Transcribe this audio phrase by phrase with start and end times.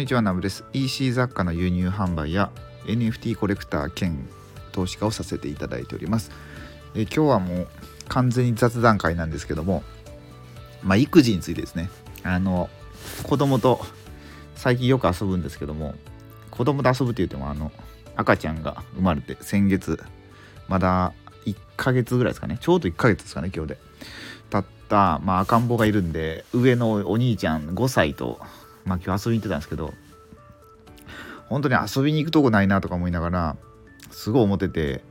[0.00, 0.64] にちはナブです。
[0.72, 2.50] EC 雑貨の輸入販売や
[2.86, 4.26] NFT コレクター兼
[4.72, 6.30] 投資家をさせていただいております。
[6.94, 7.68] え今日はもう
[8.08, 9.82] 完全に雑談会なんですけども
[10.82, 11.90] まあ育児についてですね。
[12.22, 12.70] あの
[13.24, 13.84] 子供と
[14.54, 15.94] 最近よく遊ぶんですけども
[16.50, 17.70] 子供と遊ぶって言ってもあの
[18.16, 20.02] 赤ちゃんが生まれて先月
[20.66, 21.12] まだ
[21.44, 22.56] 1ヶ月ぐらいですかね。
[22.58, 23.78] ちょうど1ヶ月ですかね今日で。
[24.48, 28.40] たった、まあ、赤ん坊がいるんで上のお兄ちゃん5歳と
[28.84, 29.94] まあ今日遊びに行ってたんですけど
[31.48, 33.56] 本当に遊びに行くとこないなとか思いながら
[34.10, 35.02] すごい思ってて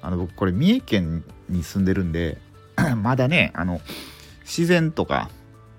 [0.00, 2.38] あの僕これ三重県に住んでるんで
[3.02, 3.80] まだねあの
[4.42, 5.30] 自然とか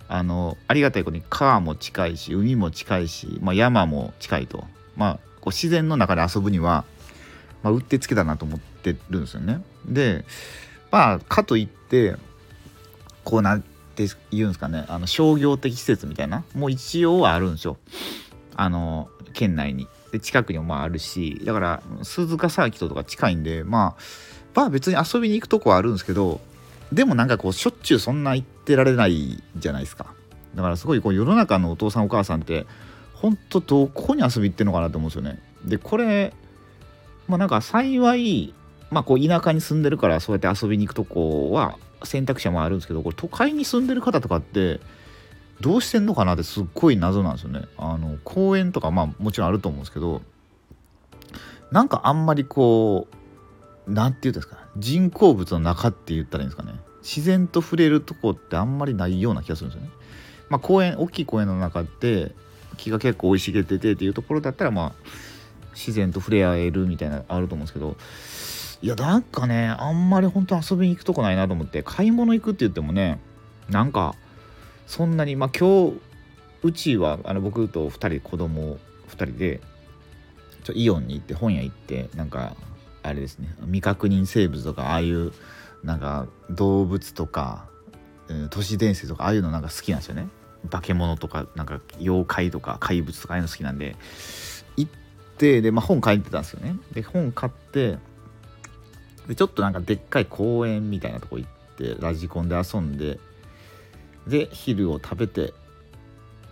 [0.08, 4.66] あのありがたいことに川も近いし海も近いし、まあ、山も近いと。
[4.96, 6.86] まあこう自然の中で遊ぶには、
[7.64, 9.64] まあ、うってつけだなと思ってるんですよね。
[9.86, 10.24] で
[10.92, 12.16] まあかといって
[13.24, 13.62] こうなっ
[13.96, 14.86] て言うんですかね。
[14.88, 16.44] あの商業的施設みたいな。
[16.56, 17.78] もう一応はあるんですよ。
[18.56, 19.88] あの県内に。
[20.12, 21.42] で近くにもまああるし。
[21.44, 24.02] だから鈴鹿サーキットとか近いんでまあ
[24.54, 26.40] まあ別に遊びに行くとこはあるんですけど
[26.92, 30.14] でもなんかこうしょっちゅうそんな行ってられないじゃないですか。
[30.54, 32.68] だからすごいこう世の中のお父さんお母さんって
[33.16, 35.40] ほんとどこに遊び行ってんのかなと思うんですよね。
[35.66, 36.34] でこれ
[37.28, 38.54] まあなんか幸い
[38.92, 44.80] まあこう田舎に住んでるからそうやって遊びに行くとこは選択肢もあるんですけどこれ都会に住んでる方とかって
[45.62, 47.62] どうしてんのかなってすっごい謎なんですよね。
[47.78, 50.22] あの公園とかまあもちろんあると思うんですけど
[51.72, 59.92] なんかあんまりこう何て言うんですか人工物の中って言ったらいいんですかね自然と触れるとこってあんまりないような気がするんですよね。
[60.50, 62.32] まあ、公園大きい公園の中って
[62.78, 64.94] 木が結構生い茂っててっていうところだったらまあ
[65.74, 67.98] 自然と触れ合えるみたいなあると思うんですけど
[68.84, 73.18] いやなんかねあんまり本当遊びに行くとこないなと思って買い物行くって言ってもね
[73.70, 74.14] なんか
[74.88, 76.02] そんなにまあ今日
[76.64, 79.62] うちはあの僕と2人子供2人で
[80.66, 82.58] ちょイオンに行って本屋行ってなんか
[83.04, 85.32] あれですね未確認生物とかああいう
[85.82, 87.66] なんか動物とか、
[88.52, 90.28] 都市伝説とかああいうのなんか好きなんですよね。
[90.70, 93.98] 化け物とかなんか妖怪とか怪物とかああいうの好きなんで。
[94.78, 94.92] 行っ
[95.38, 96.78] てで、まあ、本書いてたんですよね。
[96.94, 97.98] で本買って
[99.28, 103.20] でちょっとなんかでっかい公園みたいなとこ行ってラジコンで遊んで
[104.28, 105.54] で昼を食べて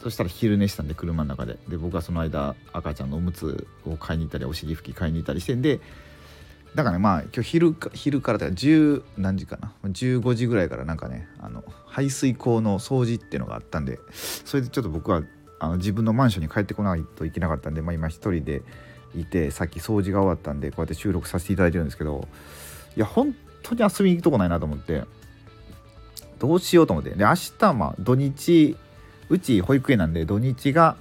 [0.02, 1.58] そしたら昼寝したんで車の中で。
[1.68, 5.80] で僕はその間赤ちゃんのおむつを買いに行ったりお尻拭き買いに行ったりしてんで
[6.74, 15.22] だからねまあ今日昼か昼からだから10何時かな？15時ぐらいからなんかねあの排水口の掃除っていうのがあったんでそれでちょっと僕は
[15.60, 18.64] あの自分のマンションに帰ってこないといけなかったんで、まあ、今一人で
[19.16, 22.28] いてさっき掃除が終わったんでこうやって収録させていただいてるんですけど
[22.96, 25.04] いや本当に遊びに行くとこないなと思って
[26.40, 27.12] どうしようと思って。
[27.12, 28.76] で明日まあ土日
[29.30, 30.98] うち保育園なんで土日が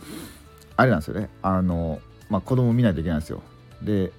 [0.77, 1.31] あれなんですよね。
[1.43, 3.43] あのまあ子供見ないといけないんですよ。
[3.83, 4.13] で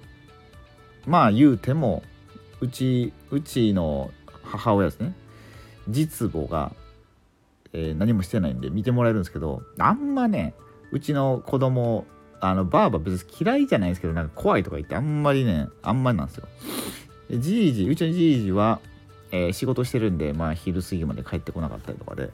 [1.06, 2.02] まあ言うても
[2.60, 4.10] うちうちの
[4.42, 5.14] 母親ですね。
[5.88, 6.72] 実母が、
[7.72, 10.54] えー、何もしてないんで見てもらえるんですけどあんまね
[10.90, 12.04] うちの子供
[12.44, 16.48] あのバーバ別に嫌いじゃないですけどなんか怖いとか言ってあんまりねあんまりなんですよ。
[17.30, 18.80] じいじうちのじいじは、
[19.30, 22.30] えー、仕事してるんでまあ昼過ぎまで帰ってこなかったりとかで。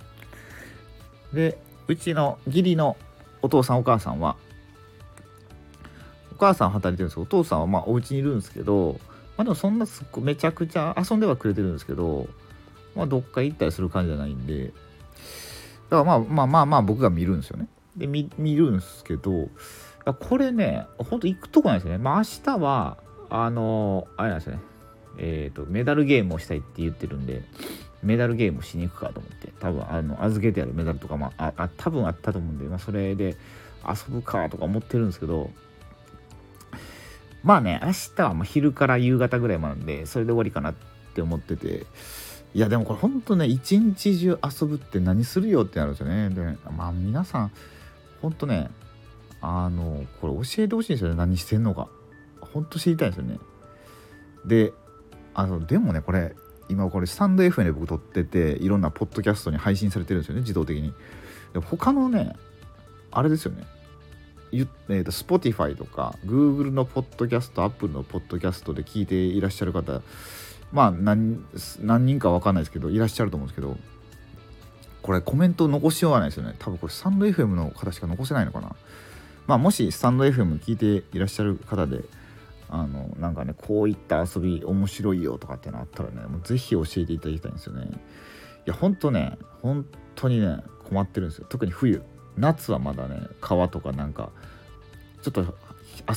[1.34, 1.58] で
[1.88, 2.96] うちの義理の
[3.42, 4.36] お父さんお母さんは
[6.32, 8.98] お母さん働いてるんですけどお父さんはまあお家にいるんですけど
[9.36, 12.26] まあでもそんなすっごめちゃくちゃ遊んではくれてるんですけど
[12.96, 14.72] まあどっか行ったりする感じじゃないんで。
[15.90, 17.68] だからまあまあまあまあ僕が見るんですよね。
[17.96, 19.48] で見るんですけど
[20.14, 21.98] これねほんと行くとこないですよね。
[21.98, 22.98] まあ明日は
[23.30, 24.60] あのあれなんですよね。
[25.18, 27.42] えーと、メダルゲームをしたいって言ってるんで
[28.02, 33.36] メダルゲームをしに行くかと思って多分あの預けてあるメダルとか、まあ、あ多分あったと思うんで、まあ、それで
[33.84, 35.50] 遊ぶかとか思ってるんですけど
[37.42, 40.74] まあね明日はもう昼から夕方ぐらいまでそれで終わりかなっ
[41.14, 41.86] て思ってて
[42.54, 46.30] いやでもこれほんとね一日中遊ぶって何するよってなるんですよね。
[46.30, 46.42] で
[46.76, 47.52] まあ皆さん
[48.22, 48.70] ほんとね
[49.40, 51.16] あのこれ教えてほしいんですよね。
[51.16, 51.88] 何してんのか。
[52.40, 53.38] ほんと知りたいんですよね。
[54.44, 54.72] で
[55.34, 56.34] あのでもねこれ
[56.68, 60.92] 今これスタンド FM で僕撮ってていろんなポッドキャストに配信されてるんですよね自動的に。
[61.52, 62.34] で他のね
[63.10, 63.64] あれですよね。
[64.52, 70.00] えー、と Spotify とか Google のポッドキャスト Apple のポッドキャストで聞いていらっしゃる方
[70.72, 71.44] まあ何
[72.06, 73.76] 人か分かんないですけどいらっしゃると思うんですけど
[75.02, 76.54] これコメント残しようがないですよね。
[76.58, 78.74] 多分これスタンド FM の方しか残せないのかな。
[79.48, 82.04] まあもしスタンド FM 聞いていらっしゃる方で
[82.68, 87.86] あのなんかねこういった遊び面白いよとかってのあったらねもうぜひ教えていただきたいんですよね。
[87.86, 87.90] い
[88.66, 91.46] やほんとね本当にね困ってるんですよ。
[91.48, 92.02] 特に冬
[92.36, 94.30] 夏はまだね川とかなんか
[95.22, 95.56] ちょっと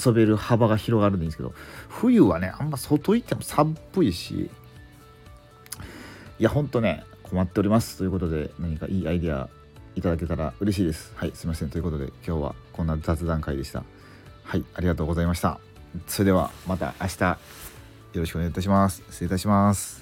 [0.08, 1.54] 遊べる幅が広がるんですけど
[1.88, 4.50] 冬はねあんま外行っても寒いし
[6.38, 9.48] いやほんとね困っておりますということで何かいいアイデア
[9.96, 11.14] いただけたら嬉しいです。
[11.16, 11.70] はいすいません。
[11.70, 13.84] ということで今日はこんな雑談会でした。
[14.44, 15.60] はいありがとうございました。
[16.08, 17.38] それではまた明日よ
[18.22, 19.04] ろしくお願いいたします。
[19.10, 20.02] 失礼いたします。